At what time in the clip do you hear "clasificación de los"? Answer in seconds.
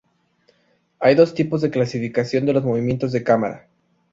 1.69-2.63